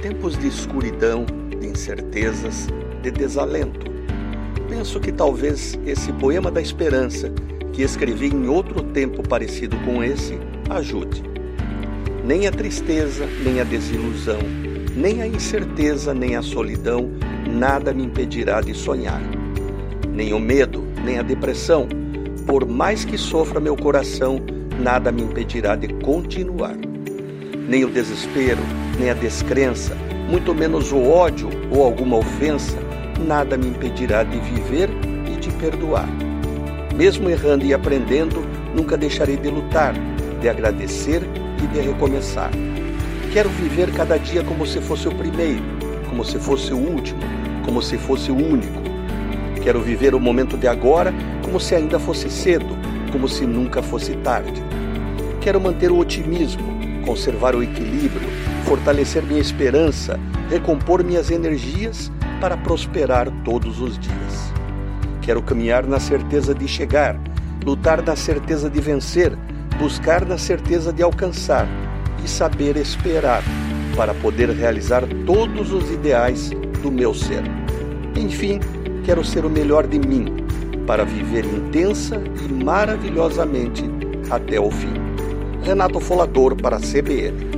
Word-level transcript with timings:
Tempos 0.00 0.38
de 0.38 0.48
escuridão, 0.48 1.26
de 1.60 1.66
incertezas, 1.66 2.68
de 3.02 3.10
desalento. 3.10 3.90
Penso 4.68 5.00
que 5.00 5.10
talvez 5.10 5.78
esse 5.86 6.12
poema 6.14 6.50
da 6.50 6.60
esperança, 6.60 7.32
que 7.72 7.82
escrevi 7.82 8.26
em 8.26 8.48
outro 8.48 8.82
tempo 8.82 9.22
parecido 9.26 9.76
com 9.78 10.02
esse, 10.02 10.38
ajude. 10.68 11.22
Nem 12.24 12.46
a 12.46 12.50
tristeza, 12.50 13.26
nem 13.44 13.60
a 13.60 13.64
desilusão, 13.64 14.38
nem 14.94 15.22
a 15.22 15.26
incerteza, 15.26 16.12
nem 16.12 16.36
a 16.36 16.42
solidão, 16.42 17.10
nada 17.48 17.92
me 17.92 18.04
impedirá 18.04 18.60
de 18.60 18.74
sonhar. 18.74 19.22
Nem 20.12 20.32
o 20.34 20.40
medo, 20.40 20.84
nem 21.04 21.18
a 21.18 21.22
depressão, 21.22 21.88
por 22.46 22.66
mais 22.66 23.04
que 23.04 23.16
sofra 23.16 23.60
meu 23.60 23.76
coração, 23.76 24.40
nada 24.80 25.12
me 25.12 25.22
impedirá 25.22 25.76
de 25.76 25.88
continuar. 26.02 26.76
Nem 27.68 27.84
o 27.84 27.90
desespero, 27.90 28.62
nem 28.98 29.10
a 29.10 29.14
descrença, 29.14 29.94
muito 30.30 30.54
menos 30.54 30.90
o 30.90 31.02
ódio 31.02 31.50
ou 31.70 31.84
alguma 31.84 32.16
ofensa, 32.16 32.78
nada 33.26 33.58
me 33.58 33.66
impedirá 33.66 34.22
de 34.22 34.38
viver 34.38 34.88
e 35.30 35.36
de 35.38 35.50
perdoar. 35.50 36.08
Mesmo 36.96 37.28
errando 37.28 37.66
e 37.66 37.74
aprendendo, 37.74 38.42
nunca 38.74 38.96
deixarei 38.96 39.36
de 39.36 39.50
lutar, 39.50 39.92
de 40.40 40.48
agradecer 40.48 41.20
e 41.62 41.66
de 41.66 41.80
recomeçar. 41.80 42.50
Quero 43.34 43.50
viver 43.50 43.92
cada 43.92 44.16
dia 44.16 44.42
como 44.42 44.66
se 44.66 44.80
fosse 44.80 45.06
o 45.06 45.14
primeiro, 45.14 45.62
como 46.08 46.24
se 46.24 46.38
fosse 46.38 46.72
o 46.72 46.78
último, 46.78 47.20
como 47.66 47.82
se 47.82 47.98
fosse 47.98 48.30
o 48.30 48.34
único. 48.34 48.80
Quero 49.62 49.82
viver 49.82 50.14
o 50.14 50.20
momento 50.20 50.56
de 50.56 50.66
agora 50.66 51.12
como 51.44 51.60
se 51.60 51.74
ainda 51.74 51.98
fosse 51.98 52.30
cedo, 52.30 52.78
como 53.12 53.28
se 53.28 53.44
nunca 53.44 53.82
fosse 53.82 54.14
tarde. 54.16 54.62
Quero 55.42 55.60
manter 55.60 55.90
o 55.90 55.98
otimismo, 55.98 56.78
conservar 57.08 57.56
o 57.56 57.62
equilíbrio, 57.62 58.28
fortalecer 58.66 59.22
minha 59.22 59.40
esperança, 59.40 60.20
recompor 60.50 61.02
minhas 61.02 61.30
energias 61.30 62.12
para 62.38 62.54
prosperar 62.54 63.30
todos 63.46 63.80
os 63.80 63.98
dias. 63.98 64.52
Quero 65.22 65.40
caminhar 65.40 65.86
na 65.86 65.98
certeza 65.98 66.54
de 66.54 66.68
chegar, 66.68 67.18
lutar 67.64 68.02
na 68.02 68.14
certeza 68.14 68.68
de 68.68 68.78
vencer, 68.78 69.32
buscar 69.78 70.26
na 70.26 70.36
certeza 70.36 70.92
de 70.92 71.02
alcançar 71.02 71.66
e 72.22 72.28
saber 72.28 72.76
esperar 72.76 73.42
para 73.96 74.12
poder 74.12 74.50
realizar 74.50 75.02
todos 75.24 75.72
os 75.72 75.90
ideais 75.90 76.50
do 76.82 76.92
meu 76.92 77.14
ser. 77.14 77.42
Enfim, 78.16 78.60
quero 79.02 79.24
ser 79.24 79.46
o 79.46 79.50
melhor 79.50 79.86
de 79.86 79.98
mim 79.98 80.26
para 80.86 81.06
viver 81.06 81.46
intensa 81.46 82.22
e 82.44 82.52
maravilhosamente 82.52 83.84
até 84.30 84.60
o 84.60 84.70
fim. 84.70 85.07
Renato 85.62 86.00
Folador 86.00 86.56
para 86.56 86.76
a 86.76 86.80
CBN. 86.80 87.57